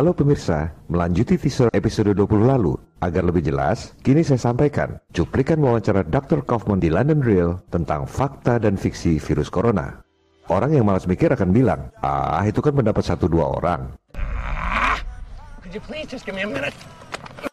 Halo 0.00 0.16
pemirsa, 0.16 0.72
melanjuti 0.88 1.36
teaser 1.36 1.68
episode 1.76 2.16
20 2.16 2.48
lalu. 2.48 2.72
Agar 3.04 3.20
lebih 3.20 3.44
jelas, 3.44 3.92
kini 4.00 4.24
saya 4.24 4.40
sampaikan 4.40 4.96
cuplikan 5.12 5.60
wawancara 5.60 6.08
Dr. 6.08 6.40
Kaufman 6.40 6.80
di 6.80 6.88
London 6.88 7.20
Real 7.20 7.60
tentang 7.68 8.08
fakta 8.08 8.56
dan 8.56 8.80
fiksi 8.80 9.20
virus 9.20 9.52
corona. 9.52 10.00
Orang 10.48 10.72
yang 10.72 10.88
malas 10.88 11.04
mikir 11.04 11.28
akan 11.28 11.52
bilang, 11.52 11.92
ah 12.00 12.40
itu 12.48 12.64
kan 12.64 12.72
pendapat 12.72 13.04
satu 13.04 13.28
dua 13.28 13.44
orang. 13.60 13.92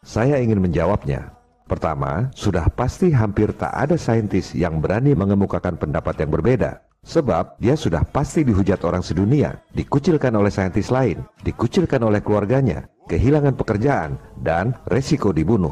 Saya 0.08 0.40
ingin 0.40 0.64
menjawabnya. 0.64 1.36
Pertama, 1.68 2.32
sudah 2.32 2.72
pasti 2.72 3.12
hampir 3.12 3.52
tak 3.60 3.76
ada 3.76 4.00
saintis 4.00 4.56
yang 4.56 4.80
berani 4.80 5.12
mengemukakan 5.20 5.76
pendapat 5.76 6.16
yang 6.24 6.32
berbeda. 6.32 6.87
Sebab 7.08 7.56
dia 7.56 7.80
sudah 7.80 8.04
pasti 8.04 8.44
dihujat 8.44 8.84
orang 8.84 9.00
sedunia, 9.00 9.56
dikucilkan 9.72 10.36
oleh 10.36 10.52
saintis 10.52 10.92
lain, 10.92 11.24
dikucilkan 11.40 12.04
oleh 12.04 12.20
keluarganya, 12.20 12.92
kehilangan 13.08 13.56
pekerjaan, 13.56 14.20
dan 14.44 14.76
resiko 14.92 15.32
dibunuh. 15.32 15.72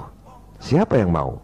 Siapa 0.64 0.96
yang 0.96 1.12
mau? 1.12 1.44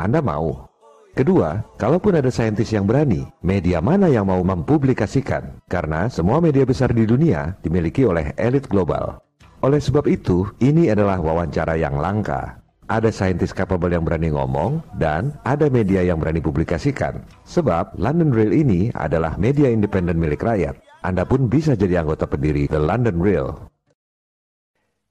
Anda 0.00 0.24
mau? 0.24 0.72
Kedua, 1.12 1.60
kalaupun 1.76 2.16
ada 2.16 2.32
saintis 2.32 2.72
yang 2.72 2.88
berani, 2.88 3.28
media 3.44 3.84
mana 3.84 4.08
yang 4.08 4.24
mau 4.24 4.40
mempublikasikan? 4.40 5.60
Karena 5.68 6.08
semua 6.08 6.40
media 6.40 6.64
besar 6.64 6.96
di 6.96 7.04
dunia 7.04 7.52
dimiliki 7.60 8.08
oleh 8.08 8.32
elit 8.40 8.64
global. 8.64 9.20
Oleh 9.60 9.82
sebab 9.82 10.08
itu, 10.08 10.48
ini 10.56 10.88
adalah 10.88 11.20
wawancara 11.20 11.76
yang 11.76 12.00
langka 12.00 12.64
ada 12.88 13.12
saintis 13.12 13.52
capable 13.52 13.92
yang 13.92 14.02
berani 14.02 14.32
ngomong, 14.32 14.82
dan 14.96 15.36
ada 15.44 15.68
media 15.68 16.02
yang 16.02 16.18
berani 16.18 16.40
publikasikan. 16.40 17.20
Sebab 17.44 17.94
London 18.00 18.32
Real 18.34 18.50
ini 18.50 18.90
adalah 18.96 19.36
media 19.36 19.68
independen 19.68 20.18
milik 20.18 20.42
rakyat. 20.42 20.80
Anda 21.06 21.22
pun 21.22 21.46
bisa 21.46 21.78
jadi 21.78 22.02
anggota 22.02 22.26
pendiri 22.26 22.66
The 22.66 22.80
London 22.82 23.22
Real. 23.22 23.70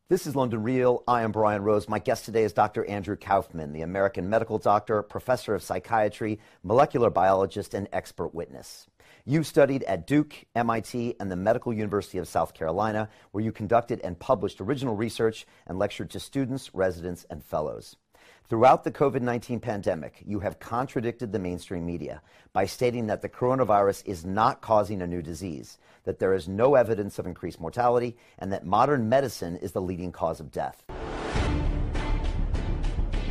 This 0.09 0.25
is 0.25 0.37
London 0.37 0.63
Real. 0.63 1.03
I 1.05 1.23
am 1.23 1.33
Brian 1.33 1.63
Rose. 1.63 1.89
My 1.89 1.99
guest 1.99 2.23
today 2.23 2.43
is 2.43 2.53
Dr. 2.53 2.85
Andrew 2.85 3.17
Kaufman, 3.17 3.73
the 3.73 3.81
American 3.81 4.29
medical 4.29 4.57
doctor, 4.57 5.03
professor 5.03 5.53
of 5.53 5.61
psychiatry, 5.61 6.39
molecular 6.63 7.09
biologist, 7.09 7.73
and 7.73 7.89
expert 7.91 8.33
witness. 8.33 8.87
You 9.25 9.43
studied 9.43 9.83
at 9.83 10.07
Duke, 10.07 10.45
MIT, 10.55 11.15
and 11.19 11.29
the 11.29 11.35
Medical 11.35 11.73
University 11.73 12.19
of 12.19 12.27
South 12.29 12.53
Carolina, 12.53 13.09
where 13.31 13.43
you 13.43 13.51
conducted 13.51 13.99
and 14.01 14.17
published 14.17 14.61
original 14.61 14.95
research 14.95 15.45
and 15.65 15.77
lectured 15.77 16.09
to 16.11 16.21
students, 16.21 16.73
residents, 16.73 17.25
and 17.29 17.43
fellows. 17.43 17.97
Throughout 18.47 18.87
the 18.87 18.95
COVID 18.95 19.27
19 19.27 19.59
pandemic, 19.59 20.23
you 20.23 20.39
have 20.39 20.55
contradicted 20.55 21.35
the 21.35 21.39
mainstream 21.39 21.83
media 21.83 22.23
by 22.55 22.63
stating 22.63 23.11
that 23.11 23.19
the 23.19 23.27
coronavirus 23.27 24.07
is 24.07 24.23
not 24.23 24.63
causing 24.63 25.03
a 25.03 25.07
new 25.07 25.19
disease, 25.19 25.83
that 26.07 26.15
there 26.15 26.31
is 26.31 26.47
no 26.47 26.79
evidence 26.79 27.19
of 27.19 27.27
increased 27.27 27.59
mortality, 27.59 28.15
and 28.39 28.47
that 28.55 28.63
modern 28.63 29.11
medicine 29.11 29.59
is 29.59 29.75
the 29.75 29.83
leading 29.83 30.15
cause 30.15 30.39
of 30.39 30.47
death. 30.47 30.79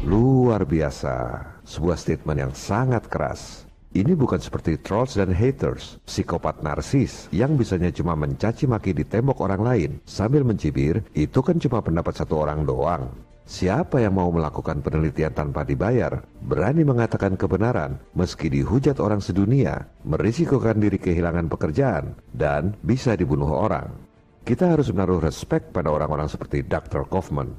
Luar 0.05 0.69
biasa, 0.69 1.49
sebuah 1.65 1.97
statement 1.97 2.37
yang 2.37 2.53
sangat 2.53 3.09
keras. 3.09 3.65
Ini 3.97 4.13
bukan 4.13 4.37
seperti 4.37 4.77
trolls 4.85 5.17
dan 5.17 5.33
haters, 5.33 5.97
psikopat 6.05 6.61
narsis 6.61 7.33
yang 7.33 7.57
bisanya 7.57 7.89
cuma 7.89 8.13
mencaci 8.13 8.69
maki 8.69 8.93
di 8.93 9.09
tembok 9.09 9.41
orang 9.41 9.65
lain 9.65 9.91
sambil 10.05 10.45
mencibir, 10.45 11.01
itu 11.17 11.41
kan 11.41 11.57
cuma 11.57 11.81
pendapat 11.81 12.13
satu 12.21 12.45
orang 12.45 12.69
doang. 12.69 13.09
Siapa 13.47 14.03
yang 14.03 14.19
mau 14.19 14.27
melakukan 14.35 14.83
penelitian 14.83 15.31
tanpa 15.31 15.63
dibayar, 15.63 16.19
berani 16.43 16.83
mengatakan 16.83 17.39
kebenaran 17.39 17.95
meski 18.11 18.51
dihujat 18.51 18.99
orang 18.99 19.23
sedunia, 19.23 19.87
merisikokan 20.03 20.83
diri 20.83 20.99
kehilangan 20.99 21.47
pekerjaan, 21.47 22.19
dan 22.35 22.75
bisa 22.83 23.15
dibunuh 23.15 23.47
orang. 23.47 23.95
Kita 24.43 24.75
harus 24.75 24.91
menaruh 24.91 25.23
respect 25.23 25.71
pada 25.71 25.95
orang-orang 25.95 26.27
seperti 26.27 26.67
Dr. 26.67 27.07
Kaufman. 27.07 27.55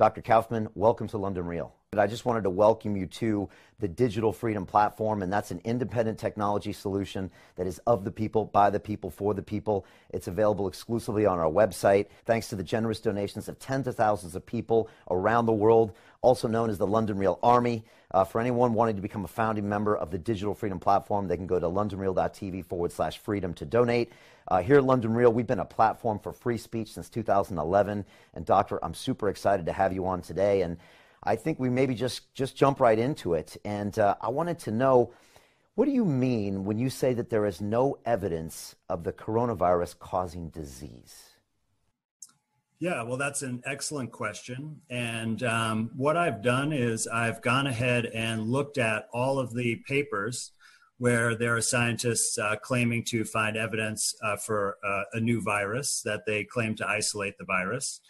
Dr. 0.00 0.24
Kaufman, 0.24 0.72
welcome 0.72 1.12
to 1.12 1.20
London 1.20 1.44
Real. 1.44 1.77
I 1.96 2.06
just 2.06 2.26
wanted 2.26 2.42
to 2.42 2.50
welcome 2.50 2.98
you 2.98 3.06
to 3.06 3.48
the 3.80 3.88
Digital 3.88 4.30
Freedom 4.30 4.66
Platform, 4.66 5.22
and 5.22 5.32
that's 5.32 5.50
an 5.50 5.62
independent 5.64 6.18
technology 6.18 6.74
solution 6.74 7.30
that 7.56 7.66
is 7.66 7.80
of 7.86 8.04
the 8.04 8.10
people, 8.10 8.44
by 8.44 8.68
the 8.68 8.78
people, 8.78 9.08
for 9.08 9.32
the 9.32 9.40
people. 9.40 9.86
It's 10.10 10.28
available 10.28 10.68
exclusively 10.68 11.24
on 11.24 11.38
our 11.38 11.50
website. 11.50 12.08
Thanks 12.26 12.48
to 12.48 12.56
the 12.56 12.62
generous 12.62 13.00
donations 13.00 13.48
of 13.48 13.58
tens 13.58 13.86
of 13.86 13.96
thousands 13.96 14.36
of 14.36 14.44
people 14.44 14.90
around 15.10 15.46
the 15.46 15.54
world, 15.54 15.92
also 16.20 16.46
known 16.46 16.68
as 16.68 16.76
the 16.76 16.86
London 16.86 17.16
Real 17.16 17.38
Army. 17.42 17.86
Uh, 18.10 18.22
for 18.22 18.38
anyone 18.38 18.74
wanting 18.74 18.96
to 18.96 19.02
become 19.02 19.24
a 19.24 19.28
founding 19.28 19.66
member 19.66 19.96
of 19.96 20.10
the 20.10 20.18
Digital 20.18 20.54
Freedom 20.54 20.78
Platform, 20.78 21.26
they 21.26 21.38
can 21.38 21.46
go 21.46 21.58
to 21.58 21.66
londonreal.tv 21.68 22.66
forward 22.66 22.92
slash 22.92 23.16
freedom 23.16 23.54
to 23.54 23.64
donate. 23.64 24.12
Uh, 24.46 24.60
here 24.60 24.76
at 24.76 24.84
London 24.84 25.14
Real, 25.14 25.32
we've 25.32 25.46
been 25.46 25.58
a 25.58 25.64
platform 25.64 26.18
for 26.18 26.34
free 26.34 26.58
speech 26.58 26.92
since 26.92 27.08
2011. 27.08 28.04
And, 28.34 28.44
Doctor, 28.44 28.78
I'm 28.84 28.94
super 28.94 29.30
excited 29.30 29.64
to 29.66 29.72
have 29.72 29.94
you 29.94 30.06
on 30.06 30.20
today. 30.20 30.60
And 30.60 30.76
I 31.22 31.36
think 31.36 31.58
we 31.58 31.70
maybe 31.70 31.94
just 31.94 32.32
just 32.34 32.56
jump 32.56 32.80
right 32.80 32.98
into 32.98 33.34
it. 33.34 33.56
And 33.64 33.98
uh, 33.98 34.14
I 34.20 34.28
wanted 34.28 34.58
to 34.60 34.70
know, 34.70 35.12
what 35.74 35.84
do 35.84 35.90
you 35.90 36.04
mean 36.04 36.64
when 36.64 36.78
you 36.78 36.90
say 36.90 37.14
that 37.14 37.30
there 37.30 37.46
is 37.46 37.60
no 37.60 37.98
evidence 38.04 38.76
of 38.88 39.04
the 39.04 39.12
coronavirus 39.12 39.98
causing 39.98 40.48
disease? 40.48 41.24
Yeah, 42.80 43.02
well, 43.02 43.16
that's 43.16 43.42
an 43.42 43.62
excellent 43.66 44.12
question. 44.12 44.80
And 44.88 45.42
um, 45.42 45.90
what 45.96 46.16
I've 46.16 46.42
done 46.42 46.72
is 46.72 47.08
I've 47.08 47.42
gone 47.42 47.66
ahead 47.66 48.06
and 48.06 48.48
looked 48.48 48.78
at 48.78 49.08
all 49.12 49.40
of 49.40 49.52
the 49.52 49.82
papers 49.88 50.52
where 50.98 51.34
there 51.34 51.56
are 51.56 51.60
scientists 51.60 52.38
uh, 52.38 52.56
claiming 52.62 53.04
to 53.04 53.24
find 53.24 53.56
evidence 53.56 54.14
uh, 54.22 54.36
for 54.36 54.76
uh, 54.84 55.04
a 55.12 55.20
new 55.20 55.40
virus, 55.40 56.02
that 56.04 56.26
they 56.26 56.44
claim 56.44 56.74
to 56.76 56.88
isolate 56.88 57.38
the 57.38 57.44
virus. 57.44 58.00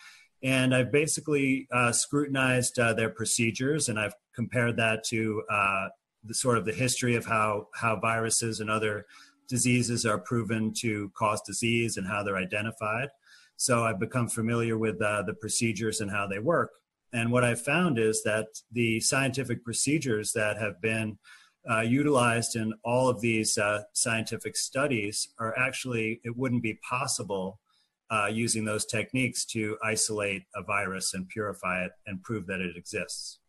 And 0.42 0.74
I've 0.74 0.92
basically 0.92 1.66
uh, 1.72 1.92
scrutinized 1.92 2.78
uh, 2.78 2.94
their 2.94 3.10
procedures 3.10 3.88
and 3.88 3.98
I've 3.98 4.14
compared 4.34 4.76
that 4.76 5.02
to 5.04 5.42
uh, 5.50 5.88
the 6.24 6.34
sort 6.34 6.58
of 6.58 6.64
the 6.64 6.72
history 6.72 7.16
of 7.16 7.26
how, 7.26 7.68
how 7.74 7.98
viruses 7.98 8.60
and 8.60 8.70
other 8.70 9.06
diseases 9.48 10.06
are 10.06 10.18
proven 10.18 10.72
to 10.74 11.10
cause 11.16 11.40
disease 11.42 11.96
and 11.96 12.06
how 12.06 12.22
they're 12.22 12.36
identified. 12.36 13.08
So 13.56 13.84
I've 13.84 13.98
become 13.98 14.28
familiar 14.28 14.78
with 14.78 15.02
uh, 15.02 15.22
the 15.22 15.34
procedures 15.34 16.00
and 16.00 16.10
how 16.10 16.28
they 16.28 16.38
work. 16.38 16.70
And 17.12 17.32
what 17.32 17.42
I've 17.42 17.62
found 17.62 17.98
is 17.98 18.22
that 18.24 18.46
the 18.70 19.00
scientific 19.00 19.64
procedures 19.64 20.32
that 20.34 20.58
have 20.58 20.80
been 20.80 21.18
uh, 21.68 21.80
utilized 21.80 22.54
in 22.56 22.72
all 22.84 23.08
of 23.08 23.20
these 23.20 23.58
uh, 23.58 23.82
scientific 23.94 24.56
studies 24.56 25.28
are 25.38 25.58
actually, 25.58 26.20
it 26.24 26.36
wouldn't 26.36 26.62
be 26.62 26.78
possible 26.88 27.58
uh, 28.10 28.28
using 28.28 28.64
those 28.64 28.84
techniques 28.84 29.44
to 29.44 29.76
isolate 29.84 30.44
a 30.56 30.62
virus 30.64 31.14
and 31.14 31.28
purify 31.28 31.84
it 31.84 31.92
and 32.08 32.20
prove 32.24 32.48
that 32.48 32.60
it 32.60 32.76
exists. 32.76 33.40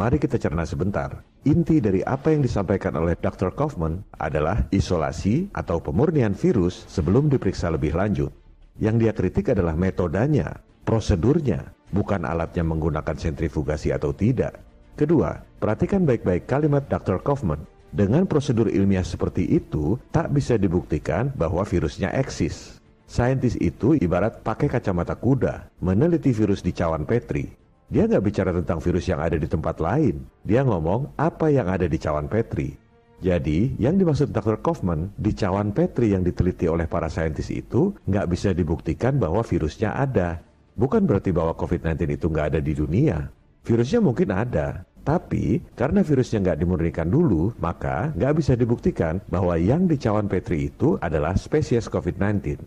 Mari 0.00 0.16
kita 0.16 0.40
cerna 0.40 0.64
sebentar. 0.64 1.20
Inti 1.44 1.76
dari 1.76 2.00
apa 2.00 2.32
yang 2.32 2.40
disampaikan 2.40 2.96
oleh 2.96 3.20
Dr. 3.20 3.52
Kaufman 3.52 4.00
adalah 4.16 4.64
isolasi 4.72 5.52
atau 5.52 5.76
pemurnian 5.76 6.32
virus 6.32 6.88
sebelum 6.88 7.28
diperiksa 7.28 7.68
lebih 7.68 7.92
lanjut. 7.92 8.32
Yang 8.80 8.96
dia 8.96 9.12
kritik 9.12 9.52
adalah 9.52 9.76
metodenya, 9.76 10.56
prosedurnya, 10.88 11.76
bukan 11.92 12.24
alatnya 12.24 12.64
menggunakan 12.64 13.12
sentrifugasi 13.12 13.92
atau 13.92 14.16
tidak. 14.16 14.56
Kedua, 14.96 15.36
perhatikan 15.60 16.08
baik-baik 16.08 16.48
kalimat 16.48 16.88
Dr. 16.88 17.20
Kaufman 17.20 17.60
dengan 17.90 18.22
prosedur 18.22 18.70
ilmiah 18.70 19.02
seperti 19.02 19.42
itu, 19.50 19.98
tak 20.14 20.30
bisa 20.30 20.54
dibuktikan 20.54 21.34
bahwa 21.34 21.66
virusnya 21.66 22.14
eksis. 22.14 22.78
Saintis 23.10 23.58
itu 23.58 23.98
ibarat 23.98 24.46
pakai 24.46 24.70
kacamata 24.70 25.18
kuda, 25.18 25.66
meneliti 25.82 26.30
virus 26.30 26.62
di 26.62 26.70
cawan 26.70 27.02
Petri. 27.02 27.50
Dia 27.90 28.06
nggak 28.06 28.22
bicara 28.22 28.54
tentang 28.54 28.78
virus 28.78 29.10
yang 29.10 29.18
ada 29.18 29.34
di 29.34 29.50
tempat 29.50 29.82
lain. 29.82 30.22
Dia 30.46 30.62
ngomong 30.62 31.18
apa 31.18 31.50
yang 31.50 31.66
ada 31.66 31.90
di 31.90 31.98
cawan 31.98 32.30
Petri. 32.30 32.78
Jadi, 33.18 33.74
yang 33.82 33.98
dimaksud 33.98 34.30
Dr. 34.30 34.62
Kaufman 34.62 35.10
di 35.18 35.34
cawan 35.34 35.74
Petri 35.74 36.14
yang 36.14 36.22
diteliti 36.22 36.70
oleh 36.70 36.86
para 36.86 37.10
saintis 37.10 37.50
itu 37.50 37.92
nggak 38.06 38.26
bisa 38.30 38.54
dibuktikan 38.54 39.18
bahwa 39.18 39.42
virusnya 39.42 39.98
ada. 39.98 40.38
Bukan 40.78 41.02
berarti 41.02 41.34
bahwa 41.34 41.52
COVID-19 41.58 42.14
itu 42.14 42.26
nggak 42.30 42.46
ada 42.54 42.60
di 42.62 42.72
dunia. 42.78 43.26
Virusnya 43.66 44.00
mungkin 44.00 44.32
ada, 44.32 44.88
Tapi 45.10 45.58
karena 45.74 46.06
virusnya 46.06 46.38
nggak 46.38 46.62
dimurnikan 46.62 47.10
dulu, 47.10 47.50
maka 47.58 48.14
nggak 48.14 48.34
bisa 48.38 48.54
dibuktikan 48.54 49.18
bahwa 49.26 49.58
yang 49.58 49.90
di 49.90 49.98
cawan 49.98 50.30
Petri 50.30 50.70
itu 50.70 51.02
adalah 51.02 51.34
spesies 51.34 51.90
COVID-19. 51.90 52.62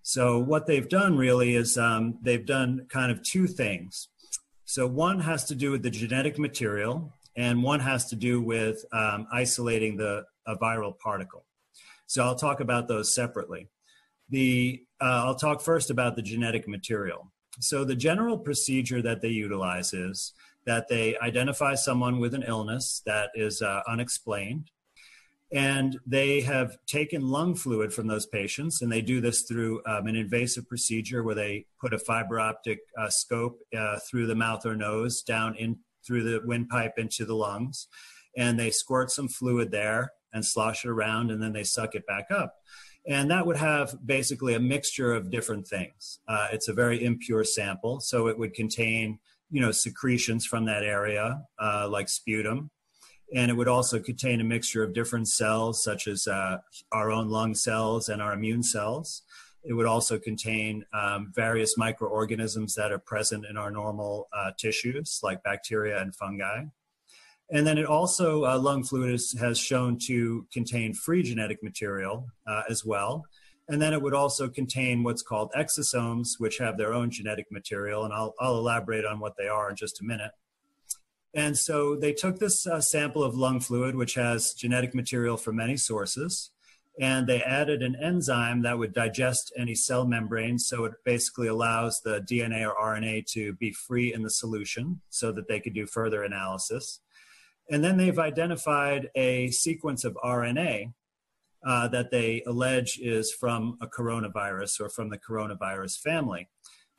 So 0.00 0.40
what 0.40 0.64
they've 0.64 0.88
done 0.88 1.20
really 1.20 1.52
is 1.52 1.76
um, 1.76 2.16
they've 2.24 2.48
done 2.48 2.88
kind 2.88 3.12
of 3.12 3.20
two 3.20 3.44
things. 3.44 4.08
So 4.64 4.88
one 4.88 5.20
has 5.20 5.44
to 5.52 5.54
do 5.54 5.68
with 5.68 5.84
the 5.84 5.92
genetic 5.92 6.40
material, 6.40 7.12
and 7.36 7.60
one 7.60 7.84
has 7.84 8.08
to 8.08 8.16
do 8.16 8.40
with 8.40 8.80
um, 8.96 9.28
isolating 9.28 10.00
the 10.00 10.24
a 10.48 10.56
viral 10.56 10.96
particle. 10.96 11.44
So 12.08 12.24
I'll 12.24 12.40
talk 12.40 12.64
about 12.64 12.88
those 12.88 13.12
separately. 13.12 13.68
The 14.32 14.80
uh, 14.96 15.28
I'll 15.28 15.36
talk 15.36 15.60
first 15.60 15.92
about 15.92 16.16
the 16.16 16.24
genetic 16.24 16.64
material. 16.64 17.28
So 17.60 17.84
the 17.84 17.96
general 17.96 18.40
procedure 18.40 19.04
that 19.04 19.20
they 19.20 19.28
utilize 19.28 19.92
is 19.92 20.32
that 20.66 20.88
they 20.88 21.16
identify 21.18 21.74
someone 21.74 22.18
with 22.18 22.34
an 22.34 22.44
illness 22.46 23.02
that 23.06 23.30
is 23.34 23.62
uh, 23.62 23.82
unexplained. 23.88 24.70
And 25.52 25.98
they 26.06 26.40
have 26.40 26.78
taken 26.86 27.28
lung 27.28 27.54
fluid 27.54 27.92
from 27.92 28.08
those 28.08 28.26
patients, 28.26 28.82
and 28.82 28.90
they 28.90 29.02
do 29.02 29.20
this 29.20 29.42
through 29.42 29.82
um, 29.86 30.06
an 30.06 30.16
invasive 30.16 30.68
procedure 30.68 31.22
where 31.22 31.34
they 31.34 31.66
put 31.80 31.94
a 31.94 31.98
fiber 31.98 32.40
optic 32.40 32.80
uh, 32.98 33.08
scope 33.08 33.60
uh, 33.76 33.98
through 34.08 34.26
the 34.26 34.34
mouth 34.34 34.66
or 34.66 34.74
nose 34.74 35.22
down 35.22 35.54
in 35.56 35.78
through 36.04 36.22
the 36.22 36.40
windpipe 36.44 36.98
into 36.98 37.24
the 37.24 37.34
lungs, 37.34 37.86
and 38.36 38.58
they 38.58 38.70
squirt 38.70 39.10
some 39.10 39.28
fluid 39.28 39.70
there 39.70 40.12
and 40.32 40.44
slosh 40.44 40.84
it 40.84 40.88
around, 40.88 41.30
and 41.30 41.42
then 41.42 41.52
they 41.52 41.64
suck 41.64 41.94
it 41.94 42.06
back 42.06 42.26
up. 42.30 42.56
And 43.06 43.30
that 43.30 43.46
would 43.46 43.56
have 43.56 43.94
basically 44.04 44.54
a 44.54 44.60
mixture 44.60 45.12
of 45.12 45.30
different 45.30 45.68
things. 45.68 46.18
Uh, 46.26 46.48
it's 46.52 46.68
a 46.68 46.72
very 46.72 47.04
impure 47.04 47.44
sample, 47.44 48.00
so 48.00 48.28
it 48.28 48.38
would 48.38 48.54
contain, 48.54 49.18
you 49.54 49.60
know, 49.60 49.70
secretions 49.70 50.44
from 50.44 50.64
that 50.64 50.82
area, 50.82 51.40
uh, 51.62 51.86
like 51.88 52.08
sputum, 52.08 52.70
and 53.32 53.52
it 53.52 53.54
would 53.54 53.68
also 53.68 54.00
contain 54.00 54.40
a 54.40 54.44
mixture 54.44 54.82
of 54.82 54.92
different 54.92 55.28
cells, 55.28 55.80
such 55.80 56.08
as 56.08 56.26
uh, 56.26 56.58
our 56.90 57.12
own 57.12 57.28
lung 57.28 57.54
cells 57.54 58.08
and 58.08 58.20
our 58.20 58.32
immune 58.32 58.64
cells. 58.64 59.22
It 59.62 59.74
would 59.74 59.86
also 59.86 60.18
contain 60.18 60.84
um, 60.92 61.32
various 61.32 61.78
microorganisms 61.78 62.74
that 62.74 62.90
are 62.90 62.98
present 62.98 63.46
in 63.48 63.56
our 63.56 63.70
normal 63.70 64.28
uh, 64.36 64.50
tissues, 64.58 65.20
like 65.22 65.44
bacteria 65.44 66.02
and 66.02 66.12
fungi. 66.16 66.64
And 67.48 67.64
then 67.64 67.78
it 67.78 67.86
also, 67.86 68.44
uh, 68.44 68.58
lung 68.58 68.82
fluid 68.82 69.14
is, 69.14 69.36
has 69.38 69.56
shown 69.56 69.98
to 70.08 70.48
contain 70.52 70.94
free 70.94 71.22
genetic 71.22 71.62
material 71.62 72.26
uh, 72.44 72.62
as 72.68 72.84
well. 72.84 73.24
And 73.68 73.80
then 73.80 73.92
it 73.94 74.02
would 74.02 74.14
also 74.14 74.48
contain 74.48 75.02
what's 75.02 75.22
called 75.22 75.50
exosomes, 75.56 76.38
which 76.38 76.58
have 76.58 76.76
their 76.76 76.92
own 76.92 77.10
genetic 77.10 77.50
material. 77.50 78.04
And 78.04 78.12
I'll, 78.12 78.34
I'll 78.38 78.58
elaborate 78.58 79.06
on 79.06 79.20
what 79.20 79.36
they 79.38 79.48
are 79.48 79.70
in 79.70 79.76
just 79.76 80.00
a 80.00 80.04
minute. 80.04 80.32
And 81.34 81.58
so 81.58 81.96
they 81.96 82.12
took 82.12 82.38
this 82.38 82.66
uh, 82.66 82.80
sample 82.80 83.24
of 83.24 83.34
lung 83.34 83.58
fluid, 83.58 83.96
which 83.96 84.14
has 84.14 84.52
genetic 84.52 84.94
material 84.94 85.36
from 85.36 85.56
many 85.56 85.76
sources, 85.76 86.50
and 87.00 87.26
they 87.26 87.42
added 87.42 87.82
an 87.82 87.96
enzyme 87.96 88.62
that 88.62 88.78
would 88.78 88.94
digest 88.94 89.52
any 89.58 89.74
cell 89.74 90.06
membrane. 90.06 90.60
So 90.60 90.84
it 90.84 90.92
basically 91.04 91.48
allows 91.48 92.00
the 92.00 92.20
DNA 92.20 92.64
or 92.64 92.76
RNA 92.76 93.26
to 93.32 93.52
be 93.54 93.72
free 93.72 94.14
in 94.14 94.22
the 94.22 94.30
solution 94.30 95.00
so 95.10 95.32
that 95.32 95.48
they 95.48 95.58
could 95.58 95.74
do 95.74 95.86
further 95.86 96.22
analysis. 96.22 97.00
And 97.68 97.82
then 97.82 97.96
they've 97.96 98.18
identified 98.18 99.10
a 99.16 99.50
sequence 99.50 100.04
of 100.04 100.16
RNA 100.22 100.92
uh, 101.64 101.88
that 101.88 102.10
they 102.10 102.42
allege 102.46 103.00
is 103.00 103.32
from 103.32 103.76
a 103.80 103.86
coronavirus 103.86 104.80
or 104.80 104.88
from 104.88 105.08
the 105.08 105.18
coronavirus 105.18 105.98
family. 105.98 106.48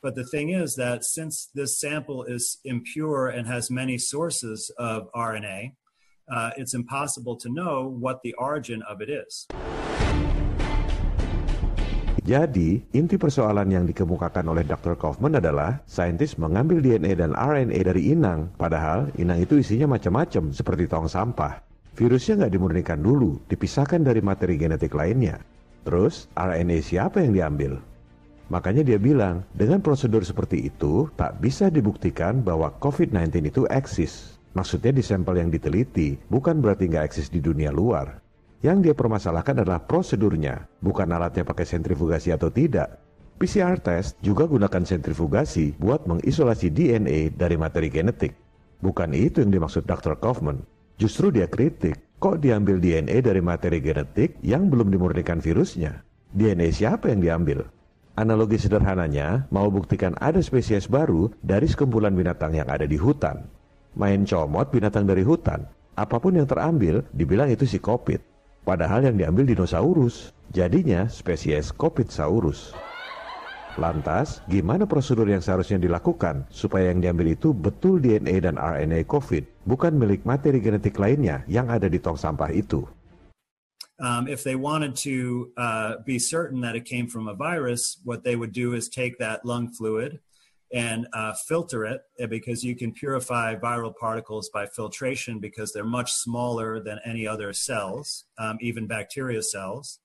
But 0.01 0.13
the 0.13 0.25
thing 0.25 0.49
is 0.49 0.75
that 0.75 1.05
since 1.05 1.49
this 1.53 1.79
sample 1.79 2.23
is 2.25 2.57
impure 2.65 3.27
and 3.29 3.47
has 3.47 3.71
many 3.71 3.97
sources 3.97 4.69
of 4.77 5.09
RNA, 5.13 5.73
uh, 6.29 6.51
it's 6.57 6.73
impossible 6.73 7.37
to 7.37 7.49
know 7.49 7.85
what 7.85 8.21
the 8.21 8.33
origin 8.37 8.81
of 8.85 9.01
it 9.01 9.09
is. 9.09 9.49
Jadi, 12.25 12.81
inti 12.89 13.21
persoalan 13.21 13.69
yang 13.69 13.85
dikemukakan 13.85 14.49
oleh 14.49 14.65
Dr. 14.65 14.97
Kaufman 14.97 15.37
adalah 15.37 15.85
saintis 15.85 16.41
mengambil 16.41 16.81
DNA 16.81 17.21
dan 17.21 17.37
RNA 17.37 17.85
dari 17.85 18.17
inang, 18.17 18.49
padahal 18.57 19.13
inang 19.21 19.45
itu 19.45 19.61
isinya 19.61 19.85
macam-macam 19.93 20.49
seperti 20.49 20.89
tong 20.89 21.05
sampah. 21.05 21.74
Virusnya 21.95 22.43
nggak 22.43 22.53
dimurnikan 22.59 22.99
dulu, 22.99 23.39
dipisahkan 23.47 24.03
dari 24.03 24.19
materi 24.19 24.59
genetik 24.59 24.91
lainnya. 24.91 25.39
Terus, 25.87 26.27
RNA 26.35 26.83
siapa 26.83 27.23
yang 27.23 27.31
diambil? 27.31 27.79
Makanya 28.51 28.83
dia 28.83 28.99
bilang, 28.99 29.47
dengan 29.55 29.79
prosedur 29.79 30.27
seperti 30.27 30.67
itu, 30.67 31.07
tak 31.15 31.39
bisa 31.39 31.71
dibuktikan 31.71 32.43
bahwa 32.43 32.75
COVID-19 32.83 33.47
itu 33.47 33.63
eksis. 33.71 34.35
Maksudnya 34.59 34.91
di 34.91 34.99
sampel 34.99 35.39
yang 35.39 35.47
diteliti, 35.47 36.19
bukan 36.27 36.59
berarti 36.59 36.91
nggak 36.91 37.15
eksis 37.15 37.31
di 37.31 37.39
dunia 37.39 37.71
luar. 37.71 38.19
Yang 38.59 38.91
dia 38.91 38.95
permasalahkan 38.99 39.63
adalah 39.63 39.79
prosedurnya, 39.87 40.67
bukan 40.83 41.07
alatnya 41.15 41.47
pakai 41.47 41.63
sentrifugasi 41.63 42.35
atau 42.35 42.51
tidak. 42.51 42.99
PCR 43.39 43.79
test 43.79 44.19
juga 44.19 44.47
gunakan 44.47 44.83
sentrifugasi 44.83 45.79
buat 45.79 46.03
mengisolasi 46.07 46.71
DNA 46.71 47.39
dari 47.39 47.55
materi 47.55 47.87
genetik. 47.87 48.35
Bukan 48.83 49.15
itu 49.15 49.39
yang 49.43 49.51
dimaksud 49.51 49.87
Dr. 49.87 50.19
Kaufman. 50.19 50.74
Justru 50.95 51.27
dia 51.27 51.51
kritik, 51.51 51.99
kok 52.23 52.39
diambil 52.39 52.79
DNA 52.79 53.19
dari 53.19 53.43
materi 53.43 53.83
genetik 53.83 54.39
yang 54.39 54.71
belum 54.71 54.87
dimurnikan 54.87 55.43
virusnya? 55.43 56.07
DNA 56.31 56.71
siapa 56.71 57.11
yang 57.11 57.19
diambil? 57.19 57.67
Analogi 58.15 58.55
sederhananya, 58.55 59.43
mau 59.51 59.67
buktikan 59.67 60.15
ada 60.23 60.39
spesies 60.39 60.87
baru 60.87 61.27
dari 61.43 61.67
sekumpulan 61.67 62.15
binatang 62.15 62.55
yang 62.55 62.71
ada 62.71 62.87
di 62.87 62.95
hutan. 62.95 63.43
Main 63.99 64.23
comot 64.23 64.71
binatang 64.71 65.03
dari 65.03 65.27
hutan, 65.27 65.67
apa 65.99 66.15
pun 66.15 66.39
yang 66.39 66.47
terambil 66.47 67.03
dibilang 67.11 67.51
itu 67.51 67.67
si 67.67 67.75
kopit. 67.75 68.23
Padahal 68.63 69.03
yang 69.03 69.19
diambil 69.19 69.51
dinosaurus, 69.51 70.31
jadinya 70.55 71.11
spesies 71.11 71.75
kopitsaurus. 71.75 72.71
Lantas, 73.75 74.39
gimana 74.47 74.87
prosedur 74.87 75.27
yang 75.27 75.43
seharusnya 75.43 75.75
dilakukan 75.75 76.47
supaya 76.47 76.95
yang 76.95 77.03
diambil 77.03 77.35
itu 77.35 77.51
betul 77.51 77.99
DNA 77.99 78.47
dan 78.47 78.55
RNA 78.55 79.03
COVID, 79.03 79.67
bukan 79.67 79.99
milik 79.99 80.23
materi 80.23 80.63
genetik 80.63 80.95
lainnya 80.95 81.43
yang 81.51 81.67
ada 81.67 81.91
di 81.91 81.99
tong 81.99 82.15
sampah 82.15 82.55
itu? 82.55 82.87
Um, 83.99 84.27
if 84.31 84.47
they 84.47 84.55
wanted 84.55 84.95
to 85.07 85.51
uh, 85.59 85.99
be 86.07 86.19
certain 86.19 86.63
that 86.63 86.75
it 86.75 86.87
came 86.87 87.07
from 87.11 87.27
a 87.27 87.35
virus, 87.35 87.99
what 88.03 88.23
they 88.23 88.39
would 88.39 88.55
do 88.55 88.75
is 88.75 88.87
take 88.87 89.19
that 89.19 89.43
lung 89.43 89.71
fluid 89.71 90.19
and 90.71 91.07
uh, 91.11 91.35
filter 91.47 91.83
it 91.83 92.01
eh, 92.19 92.27
because 92.27 92.63
you 92.63 92.75
can 92.75 92.91
purify 92.91 93.55
viral 93.55 93.95
particles 93.95 94.49
by 94.55 94.65
filtration 94.67 95.39
because 95.39 95.71
they're 95.71 95.83
much 95.83 96.11
smaller 96.11 96.79
than 96.79 96.99
any 97.03 97.27
other 97.27 97.51
cells, 97.51 98.23
um, 98.39 98.57
even 98.59 98.87
bacteria 98.87 99.43
cells. 99.43 99.99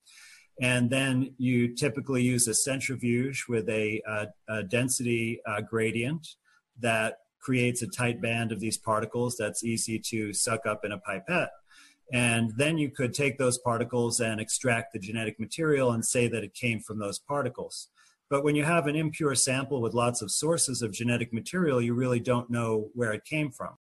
And 0.60 0.90
then 0.90 1.32
you 1.38 1.74
typically 1.74 2.22
use 2.22 2.46
a 2.46 2.54
centrifuge 2.54 3.46
with 3.48 3.68
a, 3.68 4.02
a 4.48 4.62
density 4.62 5.40
uh, 5.46 5.62
gradient 5.62 6.36
that 6.78 7.16
creates 7.40 7.80
a 7.80 7.86
tight 7.88 8.20
band 8.20 8.52
of 8.52 8.60
these 8.60 8.76
particles 8.76 9.36
that's 9.38 9.64
easy 9.64 9.98
to 9.98 10.34
suck 10.34 10.66
up 10.66 10.84
in 10.84 10.92
a 10.92 10.98
pipette. 10.98 11.50
And 12.12 12.52
then 12.56 12.76
you 12.76 12.90
could 12.90 13.14
take 13.14 13.38
those 13.38 13.56
particles 13.56 14.20
and 14.20 14.40
extract 14.40 14.92
the 14.92 14.98
genetic 14.98 15.40
material 15.40 15.92
and 15.92 16.04
say 16.04 16.28
that 16.28 16.44
it 16.44 16.52
came 16.52 16.80
from 16.80 16.98
those 16.98 17.18
particles. 17.18 17.88
But 18.28 18.44
when 18.44 18.54
you 18.54 18.64
have 18.64 18.86
an 18.86 18.96
impure 18.96 19.34
sample 19.34 19.80
with 19.80 19.94
lots 19.94 20.20
of 20.20 20.30
sources 20.30 20.82
of 20.82 20.92
genetic 20.92 21.32
material, 21.32 21.80
you 21.80 21.94
really 21.94 22.20
don't 22.20 22.50
know 22.50 22.90
where 22.94 23.12
it 23.12 23.24
came 23.24 23.50
from. 23.50 23.78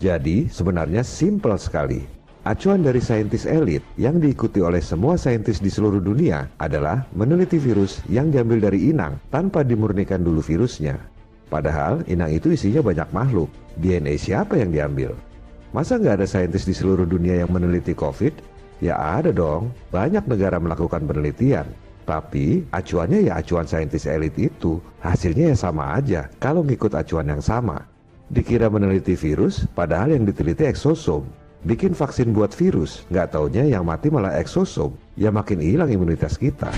Jadi, 0.00 0.46
sebenarnya 0.46 1.02
simpel 1.02 1.56
sekali. 1.58 2.25
Acuan 2.46 2.78
dari 2.78 3.02
saintis 3.02 3.42
elit 3.42 3.82
yang 3.98 4.22
diikuti 4.22 4.62
oleh 4.62 4.78
semua 4.78 5.18
saintis 5.18 5.58
di 5.58 5.66
seluruh 5.66 5.98
dunia 5.98 6.46
adalah 6.62 7.02
meneliti 7.10 7.58
virus 7.58 7.98
yang 8.06 8.30
diambil 8.30 8.70
dari 8.70 8.94
inang 8.94 9.18
tanpa 9.34 9.66
dimurnikan 9.66 10.22
dulu 10.22 10.38
virusnya. 10.38 10.94
Padahal 11.50 12.06
inang 12.06 12.30
itu 12.30 12.54
isinya 12.54 12.86
banyak 12.86 13.10
makhluk. 13.10 13.50
DNA 13.82 14.14
siapa 14.14 14.62
yang 14.62 14.70
diambil? 14.70 15.18
Masa 15.74 15.98
nggak 15.98 16.22
ada 16.22 16.26
saintis 16.30 16.62
di 16.62 16.70
seluruh 16.70 17.02
dunia 17.02 17.42
yang 17.42 17.50
meneliti 17.50 17.98
COVID? 17.98 18.38
Ya 18.78 18.94
ada 18.94 19.34
dong, 19.34 19.74
banyak 19.90 20.30
negara 20.30 20.62
melakukan 20.62 21.02
penelitian. 21.02 21.66
Tapi 22.06 22.62
acuannya 22.70 23.26
ya 23.26 23.42
acuan 23.42 23.66
saintis 23.66 24.06
elit 24.06 24.38
itu, 24.38 24.78
hasilnya 25.02 25.50
ya 25.50 25.56
sama 25.58 25.98
aja 25.98 26.30
kalau 26.38 26.62
ngikut 26.62 26.94
acuan 26.94 27.26
yang 27.26 27.42
sama. 27.42 27.82
Dikira 28.30 28.70
meneliti 28.70 29.18
virus, 29.18 29.66
padahal 29.74 30.14
yang 30.14 30.22
diteliti 30.22 30.62
eksosom. 30.62 31.26
Bikin 31.66 31.98
vaksin 31.98 32.30
buat 32.30 32.54
virus, 32.54 33.02
nggak 33.10 33.34
taunya 33.34 33.66
yang 33.66 33.82
mati 33.82 34.06
malah 34.06 34.38
eksosom. 34.38 34.94
Ya 35.18 35.34
makin 35.34 35.58
hilang 35.58 35.90
imunitas 35.90 36.38
kita. 36.38 36.70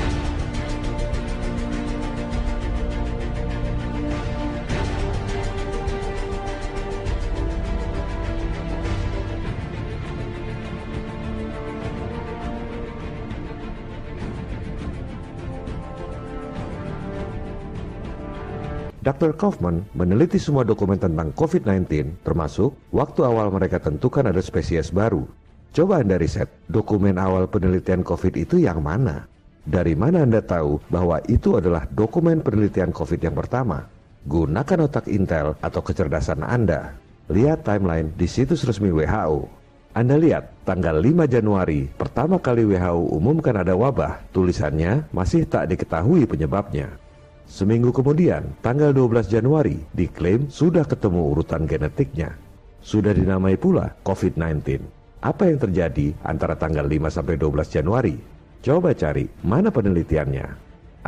Dr. 19.08 19.40
Kaufman 19.40 19.88
meneliti 19.96 20.36
semua 20.36 20.68
dokumen 20.68 21.00
tentang 21.00 21.32
COVID-19, 21.32 22.20
termasuk 22.28 22.76
waktu 22.92 23.24
awal 23.24 23.48
mereka 23.48 23.80
tentukan 23.80 24.28
ada 24.28 24.36
spesies 24.44 24.92
baru. 24.92 25.24
Coba 25.72 26.04
Anda 26.04 26.20
riset, 26.20 26.52
dokumen 26.68 27.16
awal 27.16 27.48
penelitian 27.48 28.04
COVID 28.04 28.36
itu 28.36 28.60
yang 28.60 28.84
mana? 28.84 29.24
Dari 29.64 29.96
mana 29.96 30.28
Anda 30.28 30.44
tahu 30.44 30.84
bahwa 30.92 31.24
itu 31.24 31.56
adalah 31.56 31.88
dokumen 31.88 32.44
penelitian 32.44 32.92
COVID 32.92 33.16
yang 33.24 33.32
pertama? 33.32 33.88
Gunakan 34.28 34.84
otak 34.84 35.08
Intel 35.08 35.56
atau 35.64 35.80
kecerdasan 35.80 36.44
Anda. 36.44 36.92
Lihat 37.32 37.64
timeline 37.64 38.12
di 38.12 38.28
situs 38.28 38.60
resmi 38.68 38.92
WHO. 38.92 39.48
Anda 39.96 40.20
lihat, 40.20 40.68
tanggal 40.68 41.00
5 41.00 41.24
Januari, 41.24 41.88
pertama 41.96 42.36
kali 42.36 42.60
WHO 42.68 43.08
umumkan 43.16 43.56
ada 43.56 43.72
wabah, 43.72 44.20
tulisannya 44.36 45.08
masih 45.16 45.48
tak 45.48 45.72
diketahui 45.72 46.28
penyebabnya. 46.28 47.07
Seminggu 47.48 47.96
kemudian, 47.96 48.44
tanggal 48.60 48.92
12 48.92 49.24
Januari, 49.32 49.80
diklaim 49.96 50.52
sudah 50.52 50.84
ketemu 50.84 51.32
urutan 51.32 51.64
genetiknya. 51.64 52.36
Sudah 52.84 53.16
dinamai 53.16 53.56
pula 53.56 53.96
COVID-19. 54.04 54.84
Apa 55.24 55.48
yang 55.48 55.56
terjadi 55.56 56.12
antara 56.20 56.60
tanggal 56.60 56.84
5 56.84 57.08
sampai 57.08 57.40
12 57.40 57.72
Januari? 57.72 58.20
Coba 58.60 58.92
cari 58.92 59.24
mana 59.40 59.72
penelitiannya. 59.72 60.46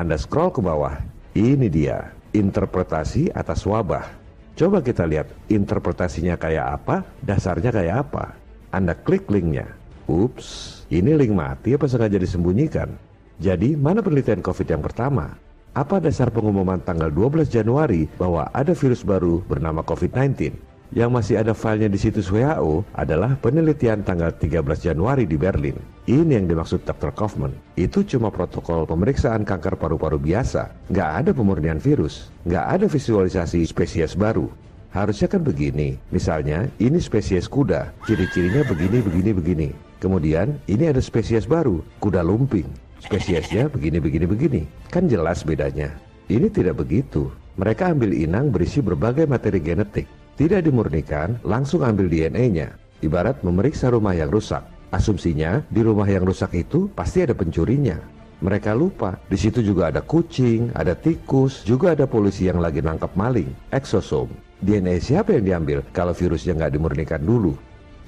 Anda 0.01 0.17
scroll 0.17 0.49
ke 0.57 0.65
bawah. 0.65 0.97
Ini 1.37 1.69
dia, 1.69 2.09
interpretasi 2.33 3.37
atas 3.37 3.69
wabah. 3.69 4.09
Coba 4.57 4.81
kita 4.81 5.05
lihat 5.05 5.29
interpretasinya 5.53 6.41
kayak 6.41 6.67
apa, 6.81 7.05
dasarnya 7.21 7.69
kayak 7.69 7.97
apa. 8.09 8.33
Anda 8.73 8.97
klik 8.97 9.29
linknya. 9.29 9.69
Ups, 10.09 10.81
ini 10.89 11.13
link 11.15 11.37
mati 11.37 11.77
apa 11.77 11.85
sengaja 11.85 12.17
disembunyikan? 12.17 12.97
Jadi, 13.37 13.77
mana 13.77 14.01
penelitian 14.01 14.41
COVID 14.41 14.69
yang 14.73 14.83
pertama? 14.83 15.50
Apa 15.71 16.03
dasar 16.03 16.35
pengumuman 16.35 16.83
tanggal 16.83 17.15
12 17.15 17.47
Januari 17.47 18.11
bahwa 18.19 18.51
ada 18.51 18.75
virus 18.75 19.07
baru 19.07 19.39
bernama 19.47 19.87
COVID-19? 19.87 20.51
Yang 20.91 21.11
masih 21.15 21.35
ada 21.39 21.55
filenya 21.55 21.87
di 21.87 21.95
situs 21.95 22.27
WHO 22.27 22.83
adalah 22.91 23.39
penelitian 23.39 24.03
tanggal 24.03 24.35
13 24.35 24.67
Januari 24.83 25.31
di 25.31 25.39
Berlin. 25.39 25.79
Ini 26.11 26.43
yang 26.43 26.51
dimaksud 26.51 26.83
Dr. 26.83 27.15
Kaufman. 27.15 27.55
Itu 27.79 28.03
cuma 28.03 28.35
protokol 28.35 28.83
pemeriksaan 28.83 29.47
kanker 29.47 29.79
paru-paru 29.79 30.19
biasa. 30.19 30.91
Nggak 30.91 31.11
ada 31.23 31.31
pemurnian 31.31 31.79
virus. 31.79 32.35
Nggak 32.43 32.67
ada 32.67 32.87
visualisasi 32.91 33.63
spesies 33.63 34.19
baru. 34.19 34.51
Harusnya 34.91 35.31
kan 35.31 35.47
begini. 35.47 35.95
Misalnya, 36.11 36.67
ini 36.83 36.99
spesies 36.99 37.47
kuda. 37.47 37.95
Ciri-cirinya 38.11 38.67
begini, 38.67 38.99
begini, 38.99 39.31
begini. 39.31 39.69
Kemudian, 40.03 40.59
ini 40.67 40.91
ada 40.91 40.99
spesies 40.99 41.47
baru, 41.47 41.79
kuda 42.03 42.27
lumping. 42.27 42.90
Spesiesnya 43.01 43.67
begini, 43.73 43.99
begini, 43.99 44.27
begini. 44.29 44.63
Kan 44.93 45.09
jelas 45.09 45.43
bedanya. 45.43 45.91
Ini 46.31 46.47
tidak 46.53 46.85
begitu. 46.85 47.33
Mereka 47.59 47.97
ambil 47.97 48.15
inang 48.15 48.55
berisi 48.55 48.79
berbagai 48.79 49.27
materi 49.27 49.59
genetik 49.59 50.07
tidak 50.41 50.65
dimurnikan, 50.65 51.37
langsung 51.45 51.85
ambil 51.85 52.09
DNA-nya. 52.09 52.73
Ibarat 53.05 53.45
memeriksa 53.45 53.93
rumah 53.93 54.17
yang 54.17 54.33
rusak. 54.33 54.65
Asumsinya, 54.89 55.61
di 55.69 55.85
rumah 55.85 56.09
yang 56.09 56.25
rusak 56.25 56.57
itu 56.57 56.89
pasti 56.97 57.21
ada 57.21 57.37
pencurinya. 57.37 58.01
Mereka 58.41 58.73
lupa, 58.73 59.21
di 59.29 59.37
situ 59.37 59.61
juga 59.61 59.93
ada 59.93 60.01
kucing, 60.01 60.73
ada 60.73 60.97
tikus, 60.97 61.61
juga 61.61 61.93
ada 61.93 62.09
polisi 62.09 62.49
yang 62.49 62.57
lagi 62.57 62.81
nangkap 62.81 63.13
maling, 63.13 63.53
eksosom. 63.69 64.33
DNA 64.65 64.97
siapa 64.97 65.37
yang 65.37 65.45
diambil 65.45 65.85
kalau 65.93 66.17
virusnya 66.17 66.57
nggak 66.57 66.73
dimurnikan 66.73 67.21
dulu? 67.21 67.53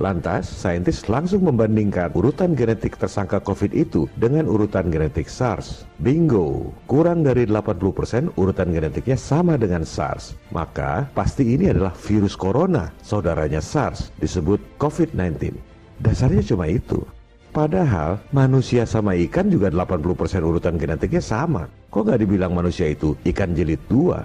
Lantas, 0.00 0.48
saintis 0.48 1.04
langsung 1.10 1.44
membandingkan 1.44 2.14
urutan 2.16 2.56
genetik 2.56 2.96
tersangka 2.96 3.42
COVID 3.44 3.76
itu 3.76 4.08
dengan 4.16 4.48
urutan 4.48 4.88
genetik 4.88 5.28
SARS. 5.28 5.84
Bingo, 6.00 6.72
kurang 6.88 7.20
dari 7.26 7.44
80% 7.44 8.32
urutan 8.40 8.72
genetiknya 8.72 9.20
sama 9.20 9.60
dengan 9.60 9.84
SARS. 9.84 10.32
Maka, 10.48 11.12
pasti 11.12 11.52
ini 11.52 11.68
adalah 11.68 11.92
virus 11.92 12.32
corona, 12.32 12.88
saudaranya 13.04 13.60
SARS, 13.60 14.08
disebut 14.16 14.58
COVID-19. 14.80 15.52
Dasarnya 16.00 16.42
cuma 16.42 16.66
itu. 16.66 17.04
Padahal 17.52 18.16
manusia 18.32 18.88
sama 18.88 19.12
ikan 19.28 19.52
juga 19.52 19.68
80% 19.68 20.40
urutan 20.40 20.80
genetiknya 20.80 21.20
sama. 21.20 21.68
Kok 21.92 22.08
nggak 22.08 22.20
dibilang 22.24 22.56
manusia 22.56 22.88
itu 22.88 23.12
ikan 23.28 23.52
jilid 23.52 23.76
dua? 23.92 24.24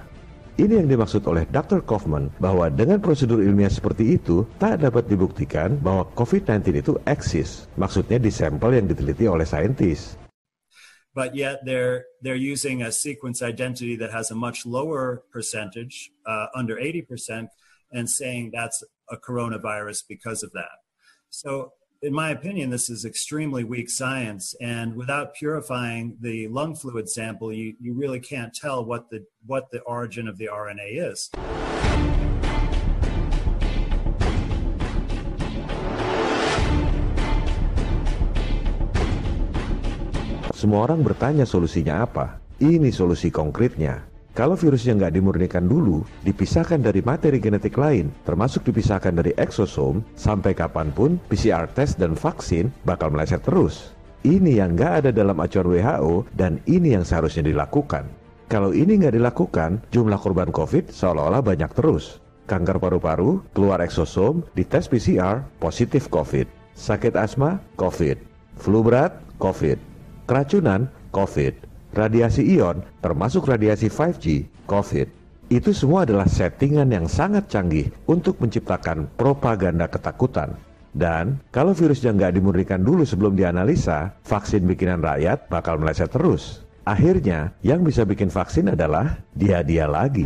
Ini 0.58 0.82
yang 0.82 0.90
dimaksud 0.90 1.22
oleh 1.30 1.46
Dr. 1.54 1.86
Kaufman 1.86 2.34
bahwa 2.42 2.66
dengan 2.74 2.98
prosedur 2.98 3.46
ilmiah 3.46 3.70
seperti 3.70 4.18
itu 4.18 4.42
tak 4.58 4.82
dapat 4.82 5.06
dibuktikan 5.06 5.78
bahwa 5.78 6.10
COVID-19 6.18 6.82
itu 6.82 6.98
eksis. 7.06 7.70
Maksudnya 7.78 8.18
di 8.18 8.34
sampel 8.34 8.74
yang 8.74 8.90
diteliti 8.90 9.30
oleh 9.30 9.46
saintis. 9.46 10.18
But 11.14 11.38
yet 11.38 11.62
they're 11.62 12.10
they're 12.26 12.34
using 12.34 12.82
a 12.82 12.90
sequence 12.90 13.46
identity 13.46 14.02
that 14.02 14.10
has 14.10 14.34
a 14.34 14.38
much 14.38 14.66
lower 14.66 15.22
percentage, 15.30 16.10
uh, 16.26 16.50
under 16.58 16.74
80%, 16.74 17.54
and 17.94 18.10
saying 18.10 18.50
that's 18.50 18.82
a 19.14 19.18
coronavirus 19.22 20.10
because 20.10 20.42
of 20.42 20.50
that. 20.58 20.82
So 21.30 21.77
in 22.02 22.14
my 22.14 22.30
opinion, 22.30 22.70
this 22.70 22.90
is 22.90 23.06
extremely 23.06 23.64
weak 23.64 23.90
science. 23.90 24.56
And 24.62 24.96
without 24.96 25.34
purifying 25.34 26.18
the 26.22 26.48
lung 26.48 26.76
fluid 26.76 27.10
sample, 27.10 27.52
you, 27.52 27.74
you 27.82 27.94
really 27.94 28.20
can't 28.20 28.54
tell 28.54 28.86
what 28.86 29.10
the, 29.10 29.26
what 29.46 29.72
the 29.72 29.82
origin 29.82 30.28
of 30.28 30.38
the 30.38 30.50
RNA 30.52 31.12
is. 31.12 31.30
Semua 40.58 40.90
orang 40.90 41.06
bertanya 41.06 41.46
solusinya 41.46 42.02
apa. 42.02 42.42
Ini 42.58 42.90
solusi 42.90 43.30
konkretnya. 43.30 44.17
Kalau 44.38 44.54
virusnya 44.54 44.94
nggak 44.94 45.18
dimurnikan 45.18 45.66
dulu, 45.66 46.06
dipisahkan 46.22 46.78
dari 46.78 47.02
materi 47.02 47.42
genetik 47.42 47.74
lain, 47.74 48.14
termasuk 48.22 48.70
dipisahkan 48.70 49.18
dari 49.18 49.34
eksosom, 49.34 50.06
sampai 50.14 50.54
kapan 50.54 50.94
pun 50.94 51.18
PCR 51.26 51.66
test 51.74 51.98
dan 51.98 52.14
vaksin 52.14 52.70
bakal 52.86 53.10
meleset 53.10 53.42
terus. 53.42 53.98
Ini 54.22 54.62
yang 54.62 54.78
nggak 54.78 54.94
ada 55.02 55.10
dalam 55.10 55.42
acuan 55.42 55.74
WHO 55.74 56.30
dan 56.38 56.62
ini 56.70 56.94
yang 56.94 57.02
seharusnya 57.02 57.50
dilakukan. 57.50 58.06
Kalau 58.46 58.78
ini 58.78 59.02
nggak 59.02 59.18
dilakukan, 59.18 59.82
jumlah 59.90 60.22
korban 60.22 60.54
COVID 60.54 60.94
seolah-olah 60.94 61.42
banyak 61.42 61.74
terus. 61.74 62.22
Kanker 62.46 62.78
paru-paru, 62.78 63.42
keluar 63.58 63.82
eksosom, 63.82 64.46
dites 64.54 64.86
PCR, 64.86 65.50
positif 65.58 66.14
COVID. 66.14 66.46
Sakit 66.78 67.18
asma, 67.18 67.58
COVID. 67.74 68.22
Flu 68.62 68.86
berat, 68.86 69.18
COVID. 69.42 69.82
Keracunan, 70.30 70.94
COVID 71.10 71.68
radiasi 71.98 72.46
ion, 72.54 72.86
termasuk 73.02 73.50
radiasi 73.50 73.90
5G, 73.90 74.46
COVID, 74.70 75.08
itu 75.50 75.72
semua 75.74 76.06
adalah 76.06 76.30
settingan 76.30 76.92
yang 76.94 77.10
sangat 77.10 77.50
canggih 77.50 77.90
untuk 78.06 78.38
menciptakan 78.38 79.10
propaganda 79.18 79.90
ketakutan. 79.90 80.54
Dan 80.94 81.42
kalau 81.50 81.74
virusnya 81.74 82.14
nggak 82.14 82.38
dimurnikan 82.38 82.82
dulu 82.86 83.02
sebelum 83.02 83.34
dianalisa, 83.34 84.14
vaksin 84.22 84.66
bikinan 84.70 85.02
rakyat 85.02 85.50
bakal 85.50 85.82
meleset 85.82 86.14
terus. 86.14 86.62
Akhirnya, 86.88 87.52
yang 87.64 87.84
bisa 87.84 88.08
bikin 88.08 88.32
vaksin 88.32 88.72
adalah 88.72 89.20
dia-dia 89.36 89.92
lagi. 89.92 90.24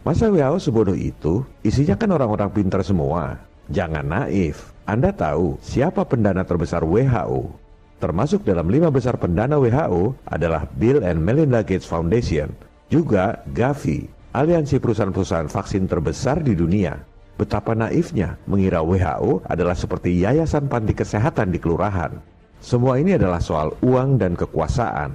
Masa 0.00 0.32
WHO 0.32 0.56
sebodoh 0.56 0.96
itu? 0.96 1.44
Isinya 1.60 1.92
kan 1.92 2.08
orang-orang 2.16 2.48
pintar 2.48 2.80
semua. 2.80 3.36
Jangan 3.68 4.00
naif. 4.00 4.72
Anda 4.88 5.12
tahu 5.12 5.60
siapa 5.60 6.08
pendana 6.08 6.40
terbesar 6.40 6.80
WHO? 6.88 7.52
Termasuk 8.00 8.48
dalam 8.48 8.72
lima 8.72 8.88
besar 8.88 9.20
pendana 9.20 9.60
WHO 9.60 10.16
adalah 10.24 10.64
Bill 10.80 11.04
and 11.04 11.20
Melinda 11.20 11.60
Gates 11.60 11.84
Foundation, 11.84 12.48
juga 12.88 13.44
Gavi, 13.52 14.08
aliansi 14.32 14.80
perusahaan-perusahaan 14.80 15.52
vaksin 15.52 15.84
terbesar 15.84 16.40
di 16.40 16.56
dunia. 16.56 16.96
Betapa 17.36 17.76
naifnya 17.76 18.40
mengira 18.48 18.80
WHO 18.80 19.44
adalah 19.44 19.76
seperti 19.76 20.16
yayasan 20.16 20.64
panti 20.72 20.96
kesehatan 20.96 21.52
di 21.52 21.60
kelurahan. 21.60 22.16
Semua 22.64 22.96
ini 22.96 23.20
adalah 23.20 23.44
soal 23.44 23.76
uang 23.84 24.16
dan 24.16 24.32
kekuasaan. 24.32 25.12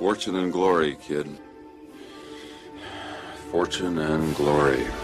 Fortune 0.00 0.40
and 0.40 0.48
glory, 0.48 0.96
kid. 1.04 1.43
Fortune 3.54 4.00
and 4.00 4.34
glory. 4.34 5.03